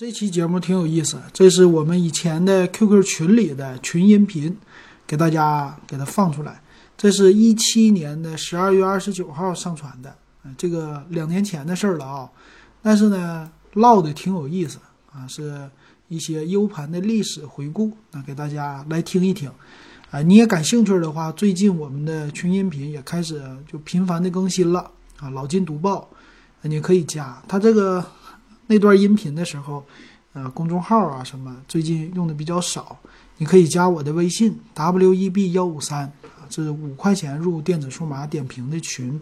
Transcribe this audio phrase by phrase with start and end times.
[0.00, 4.56] 这期节目挺有意思，这是我们以前的 QQ 群里的群音频，
[5.06, 6.58] 给大家给它放出来。
[6.96, 10.16] 这是一七年的十二月二十九号上传的，
[10.56, 12.30] 这个两年前的事儿了啊。
[12.80, 14.78] 但是呢，唠的挺有意思
[15.12, 15.68] 啊，是
[16.08, 19.50] 一些 U 盘的历史回顾，那给大家来听一听。
[20.10, 25.28] 啊，你也感兴趣的话，最近我们的群音频也开始就频繁的更新了啊。
[25.28, 26.08] 老金读报，
[26.62, 28.02] 你可以加他这个。
[28.70, 29.84] 那段音频的时候，
[30.32, 32.96] 呃，公众号啊什么最近用的比较少，
[33.38, 36.04] 你可以加我的微信 w e b 幺五三
[36.38, 39.20] 啊，这是五块钱入电子数码点评的群，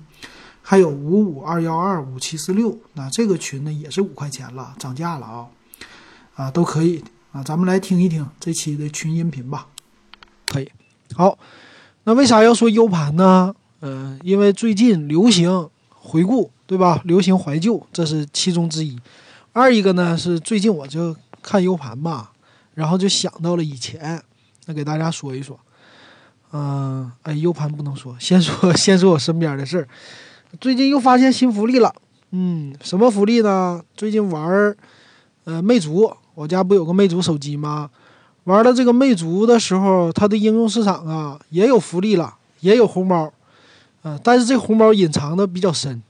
[0.60, 5.46] 还有五五二幺二五七四六，那这个群呢也是五块钱了，涨价了啊，
[6.34, 9.68] 啊都可以啊，咱们来听一听这期的群音频吧。
[10.44, 10.70] 可以，
[11.14, 11.38] 好，
[12.04, 13.54] 那为啥要说 U 盘呢？
[13.80, 17.00] 嗯，因为最近流行回顾，对吧？
[17.04, 18.98] 流行怀旧，这是其中之一。
[19.52, 22.32] 二一个呢是最近我就看 U 盘吧，
[22.74, 24.22] 然后就想到了以前，
[24.66, 25.58] 那给大家说一说。
[26.52, 29.88] 嗯，哎，U 盘不能说， 先说 先说我身边的事儿。
[30.60, 31.94] 最近又发现新福利了，
[32.30, 33.82] 嗯，什么福利呢？
[33.96, 34.76] 最近玩儿，
[35.44, 37.90] 呃，魅族，我家不有个魅族手机吗？
[38.44, 43.30] 玩了这个魅族的时候，它的应用市场啊也有福利了，也有红包，
[44.04, 46.02] 嗯，但是这红包隐藏的比较深，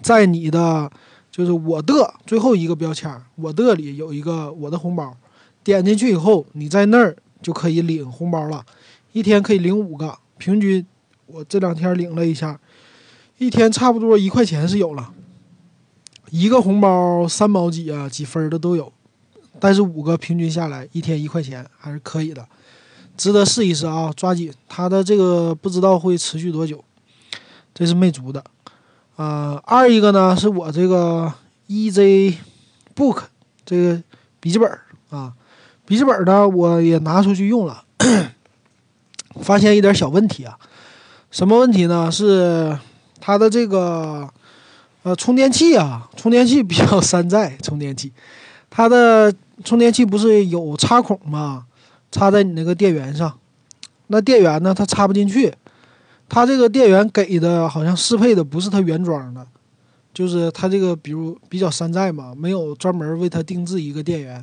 [0.00, 0.90] 在你的。
[1.32, 5.16] 就是我的最后一个标签，我的里有一个我的红包，
[5.64, 8.64] 点进去以后，你在那儿就可以领红包了，
[9.12, 10.86] 一天可以领五个，平均
[11.24, 12.60] 我这两天领了一下，
[13.38, 15.14] 一天差不多一块钱是有了，
[16.28, 18.92] 一个红包三毛几啊，几分的都有，
[19.58, 22.46] 但是五个平均下来一天一块钱还是可以的，
[23.16, 26.84] 值得试一试啊，抓紧它的这个不知道会持续多久，
[27.72, 28.44] 这是魅族的。
[29.16, 31.32] 呃，二一个呢是我这个
[31.68, 32.36] EZ
[32.96, 33.24] Book
[33.64, 34.02] 这个
[34.40, 34.70] 笔记本
[35.10, 35.32] 啊，
[35.84, 37.84] 笔记本呢我也拿出去用了，
[39.42, 40.58] 发现一点小问题啊。
[41.30, 42.10] 什么问题呢？
[42.10, 42.78] 是
[43.20, 44.28] 它的这个
[45.02, 47.56] 呃充电器啊，充电器比较山寨。
[47.62, 48.12] 充电器，
[48.68, 49.32] 它的
[49.64, 51.64] 充电器不是有插孔吗？
[52.10, 53.38] 插在你那个电源上，
[54.08, 55.54] 那电源呢它插不进去。
[56.34, 59.46] 它这个电源给的好像适配的不是它原装的，
[60.14, 64.42] 就是它这个比如比较山寨嘛，没有专门为它定制一个电源，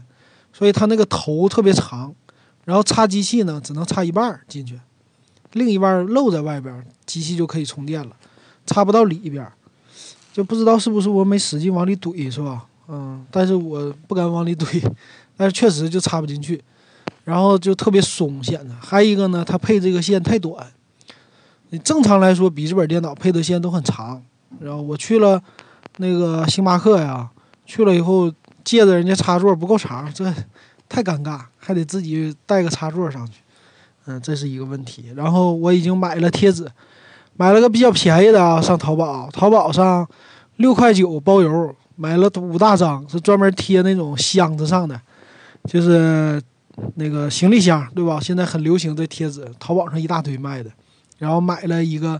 [0.54, 2.14] 所以它那个头特别长，
[2.64, 4.80] 然后插机器呢只能插一半进去，
[5.54, 8.16] 另一半露在外边，机器就可以充电了，
[8.68, 9.52] 插不到里边，
[10.32, 12.68] 就不知道是不是我没使劲往里怼是吧？
[12.88, 14.88] 嗯，但是我不敢往里怼，
[15.36, 16.64] 但是确实就插不进去，
[17.24, 20.72] 然后就特别松显得，还有一个呢，它配这个线太短。
[21.72, 24.22] 你正常来说，笔记本电脑配的线都很长。
[24.59, 25.41] 然后我去了
[25.97, 27.30] 那个星巴克呀，
[27.66, 28.31] 去了以后
[28.63, 30.25] 借着人家插座不够长，这
[30.88, 33.41] 太尴尬，还得自己带个插座上去。
[34.06, 35.13] 嗯，这是一个问题。
[35.16, 36.68] 然后我已经买了贴纸，
[37.38, 40.07] 买了个比较便宜的啊，上淘宝，淘宝上
[40.56, 45.00] 六块九包邮，买了五大张，是专门贴那种箱子上的，
[45.66, 46.41] 就是
[46.96, 48.19] 那个行李箱，对吧？
[48.19, 50.72] 现在很流行这贴纸，淘宝上一大堆卖的。
[51.19, 52.19] 然后买了一个，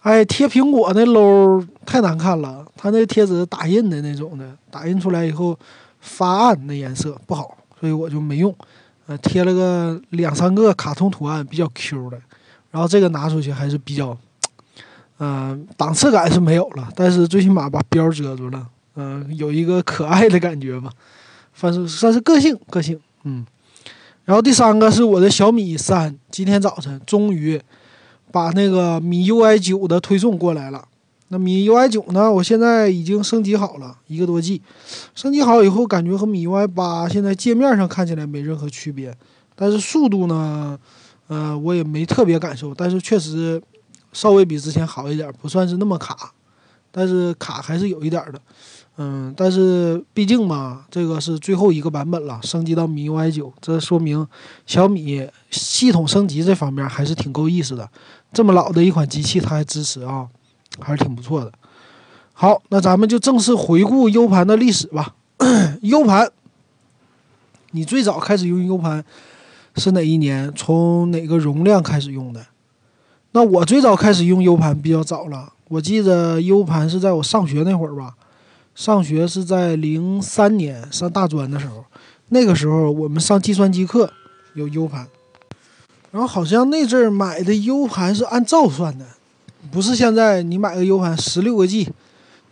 [0.00, 5.56] 哎，贴苹果那楼太难看了，它那贴纸打印的那种的，打印出来以后
[6.00, 8.54] 发暗，那颜色不好，所以我就没用。
[9.06, 12.18] 呃，贴了个两三个卡通图案，比较 Q 的。
[12.72, 14.16] 然后这个拿出去还是比较，
[15.18, 18.66] 嗯，档次感是没有了，但是最起码把标遮住了，
[18.96, 20.90] 嗯，有一个可爱的感觉吧，
[21.54, 23.46] 算是算是个性个性，嗯。
[24.24, 27.60] 然后第三个是我的小米三，今天早晨终于。
[28.30, 30.86] 把那个米 UI 九的推送过来了，
[31.28, 32.30] 那米 UI 九呢？
[32.30, 34.60] 我现在已经升级好了一个多 G，
[35.14, 39.16] 升级好以后感觉和米 UI 八现在界面上看起来没任何区别，
[39.54, 40.78] 但是速度呢，
[41.28, 43.60] 呃，我也没特别感受，但是确实
[44.12, 46.32] 稍微比之前好一点，不算是那么卡，
[46.96, 48.40] 但是卡还是有一点的。
[48.96, 54.26] 嗯，但是毕竟嘛，这个是最后一个版本了，升级到米 UI 九，这说明
[54.64, 57.86] 小米系统升级这方面还是挺够意思的。
[58.32, 60.26] 这么老的一款机器，它还支持啊，
[60.80, 61.52] 还是挺不错的。
[62.32, 65.14] 好，那咱们就正式回顾 U 盘的历史吧。
[65.82, 66.30] U 盘，
[67.72, 69.04] 你最早开始用 U 盘
[69.76, 70.50] 是哪一年？
[70.56, 72.46] 从哪个容量开始用的？
[73.32, 78.14] 那我最早开始用 U 盘比较早了，我记得 U 盘是在我上学那会儿吧。
[78.74, 81.82] 上学是在零三年上大专的时候，
[82.28, 84.12] 那个时候我们上计算机课
[84.52, 85.06] 有 U 盘，
[86.10, 89.06] 然后好像那阵儿买的 U 盘是按兆算的，
[89.70, 91.88] 不是现在你买个 U 盘十六个 G，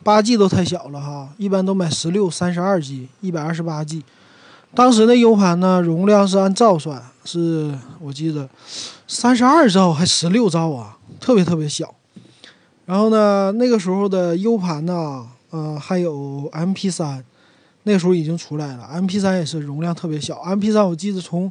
[0.03, 4.03] 八 G 都太小了哈，一般都买十六、三十二 G、一百二十八 G。
[4.75, 8.49] 当时那 U 盘呢，容量是按兆算，是我记得
[9.07, 11.95] 三十二兆还十六兆啊，特别特别小。
[12.87, 17.23] 然后呢，那个时候的 U 盘呢，呃，还有 MP3，
[17.85, 20.37] 那个时候已经出来了，MP3 也是容量特别小。
[20.37, 21.51] MP3 我记得从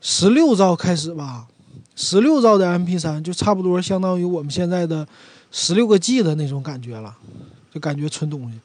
[0.00, 1.46] 十六兆开始吧，
[1.94, 5.06] 十六兆的 MP3 就差不多相当于我们现在的
[5.52, 7.14] 十六个 G 的那种感觉了，
[7.72, 8.58] 就感觉存东西。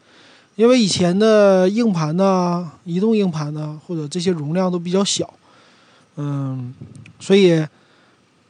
[0.56, 5.34] 因为以前的硬盘呢，移动硬盘呢，或者这些容量都比较小，
[6.18, 6.74] 嗯，
[7.20, 7.66] 所以，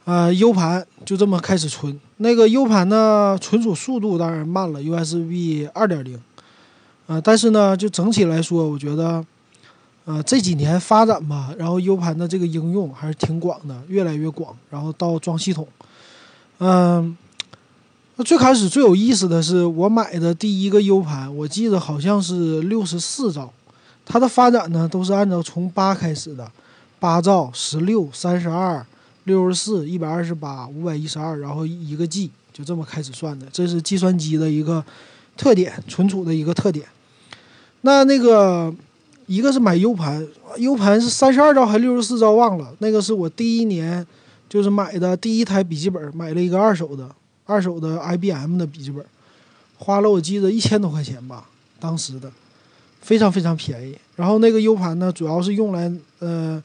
[0.04, 1.98] 呃，U 盘就这么开始存。
[2.16, 6.20] 那个 U 盘呢，存储速度当然慢了，USB 二点零，
[7.06, 9.24] 呃，但是呢，就整体来说，我觉得。
[10.04, 14.52] 呃，这几年发展吧，然后 U 盘的这个应用还是挺广的，越来越广。
[14.68, 15.64] 然后到装系统，
[16.58, 17.16] 嗯，
[18.16, 23.52] 那最开始最有意思的是我买的第一个 U 盘，我记得好像是六十四兆。
[24.04, 26.50] 它的发展呢，都是按照从八开始的，
[26.98, 28.84] 八兆、十六、三十二、
[29.24, 33.46] 六十四、一百二十八、五百一十二，然后一个 G，就这么开始算的。
[33.52, 34.84] 这是计算机的一个
[35.36, 36.86] 特点，存储的一个特点。
[37.82, 38.74] 那那个。
[39.28, 40.26] 一个是买 U 盘
[40.58, 42.74] ，U 盘是三十二兆还是六十四兆忘了。
[42.80, 44.04] 那个是我第一年
[44.48, 47.08] 就是买的第一台笔记本，买了一个二手的，
[47.46, 49.02] 二手的 IBM 的笔记本，
[49.78, 51.48] 花了我记得一千多块钱吧，
[51.78, 52.30] 当时的
[53.00, 53.96] 非常非常便宜。
[54.16, 56.62] 然后那个 U 盘呢，主要是用来呃，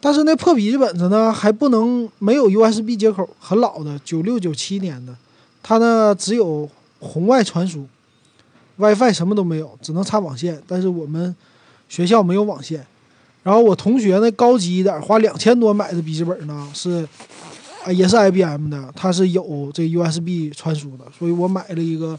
[0.00, 5.14] 但是那破笔记本子呢还不能没有 USB 接口，很老的，九六九七年的，
[5.62, 6.68] 它呢只有
[7.00, 7.86] 红外传输
[8.76, 10.62] ，WiFi 什么都没有，只能插网线。
[10.66, 11.34] 但是我们
[11.88, 12.86] 学校没有网线，
[13.42, 17.06] 然后我同学那高级一点，花两千多买的笔记本呢，是
[17.84, 22.18] 啊，也是 IBM 的，它是有这 USB 传输的，所以我买了一个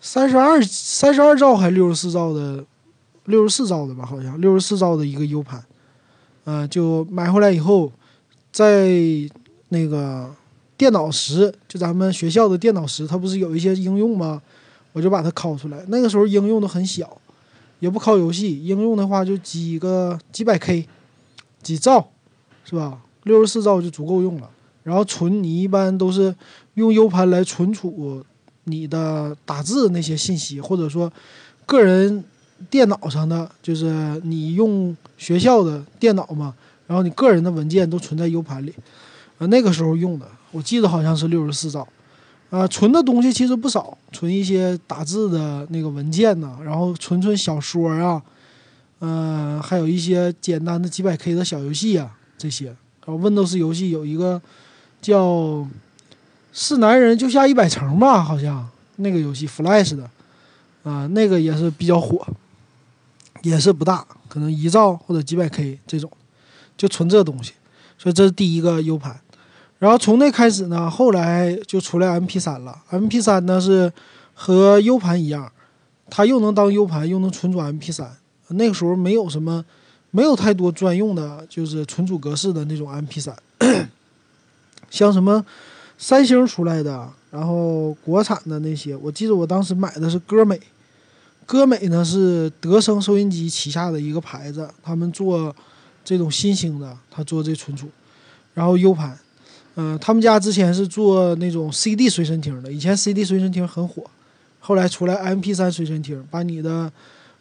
[0.00, 2.64] 三十二三十二兆还六十四兆的，
[3.24, 5.62] 六十四兆的吧，好像六十四兆的一个 U 盘，
[6.44, 7.92] 呃，就买回来以后，
[8.50, 8.90] 在
[9.68, 10.34] 那个
[10.76, 14.40] 电脑室，就咱们学校的电脑室，它不是有一些应用吗？
[14.92, 17.16] 我就把它拷出来，那个时候应用都很小。
[17.78, 20.86] 也不拷游戏，应用的话就几个几百 K，
[21.62, 22.10] 几兆，
[22.62, 23.00] 是吧？
[23.22, 24.50] 六十四兆就足够用了。
[24.82, 26.34] 然后存，你一般都是
[26.74, 28.22] 用 U 盘来存储
[28.64, 31.10] 你的打字那些信息，或者说
[31.64, 32.22] 个人
[32.68, 36.54] 电脑上的，就是你用学校的电脑嘛，
[36.86, 38.74] 然后你个人的文件都存在 U 盘里。
[39.38, 41.88] 啊，那个时候用的，我记得好像是六十四兆。
[42.50, 48.20] 啊，存的东西其实不少，存一些打字的那个文件呐，然后存存小说啊，
[48.98, 52.66] 嗯，还有一些简单的几百 K 的小游戏啊，这些。
[53.06, 54.42] 然后 Windows 游戏有一个
[55.00, 55.24] 叫
[56.52, 60.10] 《是男人就下一百层》吧，好像那个游戏 Flash 的，
[60.82, 62.26] 啊，那个也是比较火，
[63.42, 66.10] 也是不大，可能一兆或者几百 K 这种，
[66.76, 67.52] 就存这东西。
[67.98, 69.20] 所以这是第一个 U 盘。
[69.78, 72.78] 然后从那开始呢，后来就出来 MP3 了。
[72.90, 73.92] MP3 呢是
[74.34, 75.50] 和 U 盘一样，
[76.10, 78.06] 它又能当 U 盘，又能存储 MP3。
[78.48, 79.64] 那个时候没有什么，
[80.10, 83.34] 没有太多专用的，就是存储格式的那种 MP3。
[84.90, 85.44] 像什么
[85.96, 90.60] 三星出来的，然后国产的那些，我记得我当时买的是歌美。
[91.50, 95.52] 歌美呢是德生收音机旗下的一个牌子，他们做
[96.04, 97.88] 这种新兴的，他做这存储，
[98.54, 99.18] 然后 U 盘。
[99.74, 104.04] 嗯，他们家之前是做那种 CD 随身听的，以前 CD 随身听很火，
[104.60, 106.92] 后来出来 MP3 随身听，把你的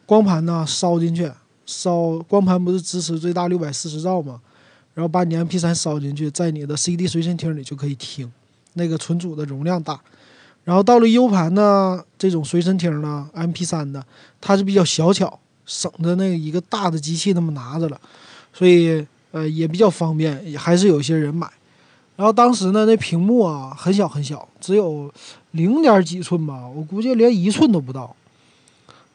[0.08, 1.32] 光盘呢烧进去，
[1.68, 4.42] 烧光盘不是支持最大六百四十兆吗？
[4.96, 8.32] 然后把你 MP3 烧进去，在你的 CD 随身听里就可以听，
[8.74, 10.02] 那个存储的容量大。
[10.70, 14.06] 然后到了 U 盘呢，这种随身听呢，MP3 的，
[14.40, 18.00] 它是比较小巧，省得那一个大的机器那么拿着了，
[18.54, 21.50] 所以呃也比较方便，也还是有些人买。
[22.16, 25.12] 然后当时呢，那屏幕啊很小很小，只有
[25.54, 28.16] 零点几寸吧，我估计连一寸都不到，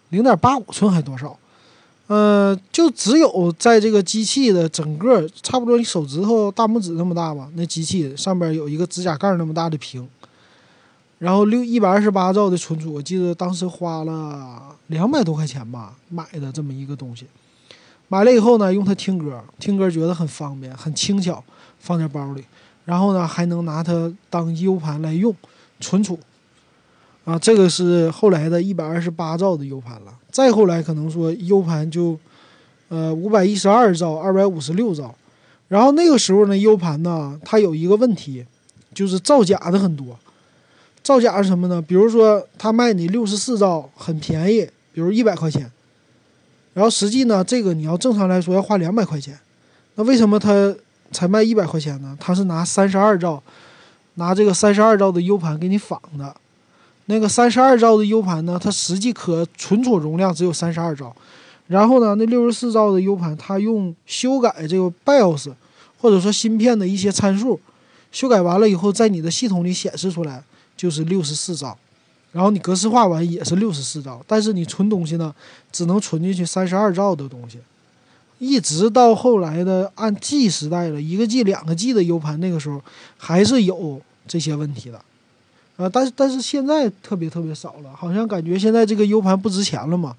[0.08, 1.38] 零点八五寸还多少？
[2.08, 10.08] 嗯，就只有在这个机器的整个差不多你手指头大拇指那么大吧，那机器上边有一个指甲盖那么大的屏，
[11.24, 17.24] 然后六一百二十八兆的存储，我记得当时花了两百多块钱吧买的这么一个东西，
[18.08, 21.42] 买了以后呢，用它听歌，听歌觉得很方便，很轻巧，
[21.78, 22.44] 放在包里。
[22.84, 25.34] 然后呢，还能拿它当 U 盘来用，
[25.80, 26.18] 存储，
[27.24, 30.14] 啊，这个是后来的一百二十八兆的 U 盘了。
[30.30, 32.18] 再后来可能说 U 盘就，
[32.90, 35.14] 呃，五百一十二兆、二百五十六兆。
[35.68, 38.44] 然后那个时候呢，U 盘呢，它有一个问题，
[38.92, 40.18] 就是造假的很多。
[41.04, 41.80] 造假是什么呢？
[41.80, 45.70] 比如说他卖你六十四兆很便宜，比如一百块钱，
[46.72, 49.38] 然后实际呢，这个你要正常来说要花两百块钱，
[49.96, 50.74] 那为什么他
[51.12, 52.16] 才卖一百块钱呢？
[52.18, 53.42] 他是拿三十二兆，
[54.14, 56.34] 拿这个三十二兆的 U 盘给你仿的，
[57.04, 61.14] 那个三十二兆的 U 盘呢，它实际可存储容量只有三十二兆，
[61.66, 65.52] 然后呢，那六十四兆的 U 盘，它用修改这个 BIOS
[66.00, 67.60] 或者说芯片的一些参数。
[68.10, 70.42] 修改完了以后，在你的系统里显示出来
[70.76, 71.76] 就是六十四兆，
[72.32, 75.34] 然后你格式化完也是六十四兆，但是你存东西呢，
[75.70, 77.58] 只能存进去三十二兆的东西，
[78.38, 82.82] 一直到后来的按 G 时代了，一个 G、两个 G 的 U 盘，那个时候
[83.16, 84.98] 还是有这些问题的，
[85.76, 90.16] 啊，但是但是现在特别特别少了，好像感觉现在这个 U 盘不值钱了嘛，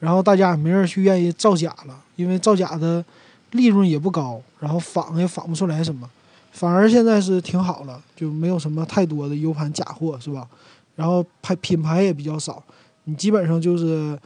[0.00, 3.04] 然后大家也没人去愿意造假了，因为造假的
[3.52, 6.10] 利润也不高，然后仿也仿不出来什么。
[6.52, 10.46] 反而现在是挺好了，就没有什么太多的 U 盘假货，是吧？
[10.94, 12.62] 然后牌品牌也比较少，
[13.04, 14.16] 你基本上就是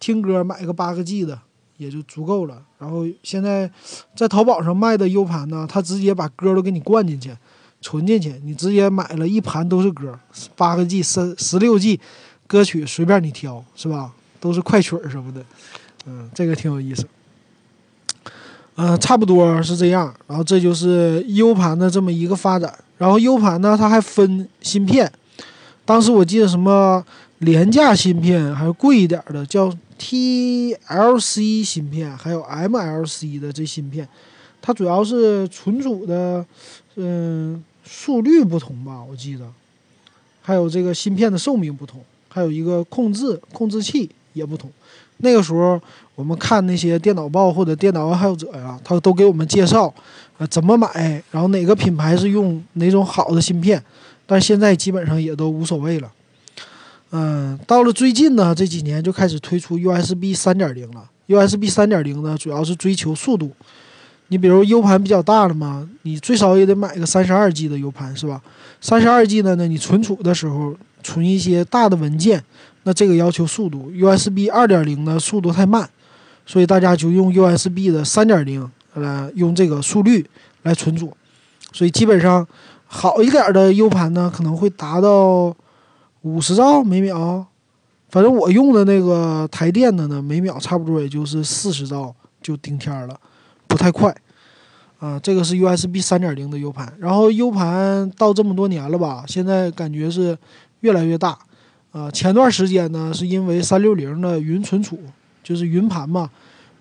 [0.00, 1.38] 听歌买个八个 G 的
[1.76, 2.62] 也就足够了。
[2.78, 3.70] 然后现在
[4.16, 7.30] 在淘宝上卖的 U 盘呢，它直接把歌都给你灌进去，
[7.80, 10.18] 存进去，你直接买了一盘都是歌，
[10.56, 12.00] 八个 G、十十六 G
[12.46, 14.12] 歌曲随便你挑，是吧？
[14.40, 15.44] 都是快曲儿什么的，
[16.06, 17.06] 嗯，这个挺有意思。
[18.76, 20.12] 嗯，差不多是这样。
[20.26, 22.72] 然后这就是 U 盘的这么一个发展。
[22.98, 25.10] 然后 U 盘呢，它还分芯片。
[25.84, 27.04] 当时我记得什么
[27.38, 34.08] 廉价芯片，还有贵一点的叫 TLC 芯片，还有 MLC 的这芯片。
[34.62, 36.44] 它主要是存储的，
[36.96, 39.44] 嗯，速率不同吧，我记得。
[40.40, 44.70] 还有这个芯片的寿命不同，还有一个控制控制器也不同。
[45.18, 45.80] 那个时候，
[46.14, 49.92] 我们看那些电脑报或者电脑爱好者呀，他都给我们介绍，
[50.36, 53.82] 呃，怎么买，然后哪个品牌是用哪种好的芯片。
[54.26, 56.10] 但现在基本上也都无所谓了。
[57.12, 61.08] 嗯，到了最近呢，这几年就开始推出 USB 三点零了。
[61.28, 63.50] USB 三点零呢，主要是追求速度。
[64.28, 68.42] 你比如 U 盘比较大了嘛，你最少也得买个三十二 G 的 U 盘，是吧？
[68.80, 72.42] 三十二 G 的呢，你存储的时候存一些大的文件。
[72.84, 75.88] 那这个要求速度，USB 二点零的速度太慢，
[76.46, 80.24] 所以大家就用 USB 的三点零来用这个速率
[80.62, 81.12] 来存储，
[81.72, 82.46] 所以基本上
[82.86, 85.56] 好一点的 U 盘呢可能会达到
[86.20, 87.46] 五十兆每秒，
[88.10, 93.18] 反正我用的那个台电的呢每秒差不多也就是四十兆就顶天了，
[93.66, 94.14] 不太快
[94.98, 95.18] 啊。
[95.18, 100.36] 这个是 USB 三点零的 U 盘，然后 U 盘到这么多年了吧，现在感觉是
[100.80, 101.38] 越来越大。
[101.94, 104.98] 啊，前段时间呢，是因为三六零的云存储，
[105.44, 106.28] 就是云盘嘛，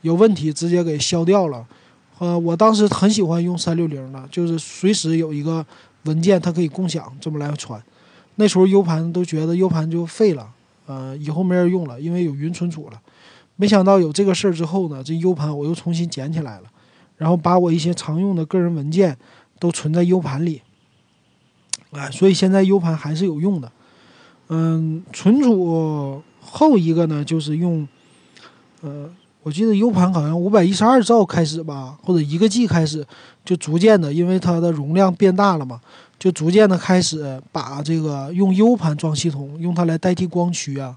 [0.01, 1.63] 有问题，直接给消掉了。
[2.17, 5.63] 呃，我当时很喜欢用三六零的，就是随时有一个
[6.05, 7.79] 文件，它可以共享，这么来传。
[8.38, 10.50] 那时候 U 盘都觉得 U 盘就废了，
[10.88, 13.00] 呃，以后没人用了，因为有云存储了。
[13.55, 16.63] 没想到有这个事儿之后呢，这 U 盘我又重新捡起来了，
[17.17, 19.15] 然后把我一些常用的个人文件
[19.60, 20.63] 都存在 U 盘里。
[21.91, 23.72] 哎，所以现在 U 盘还是有用的。
[24.55, 27.88] 嗯，存储后一个呢，就是用，
[28.81, 29.10] 呃，
[29.41, 33.03] 我记得 U 盘好像五百一十二兆开始吧，或者一个 G 开始，
[33.43, 35.81] 就逐渐的，因为它的容量变大了嘛，
[36.19, 40.95] 就逐渐的开始把这个用 U 盘装系统，用它来代替光驱啊。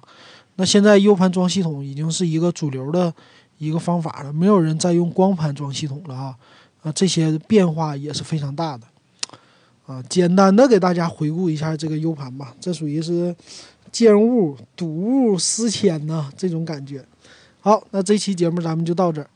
[0.57, 3.11] 那现在 U 盘装系统已经是一个主流的
[3.57, 6.37] 一个方法了，没有人再用光盘装系统了啊。
[6.83, 8.87] 啊，这些变化也是非常大的。
[9.87, 13.35] 啊，简单的给大家回顾一下这个 U 盘吧，这属于是
[13.93, 17.05] 见物睹物思迁呐，这种感觉。
[17.61, 19.29] 好，那这期节目咱们就到这儿。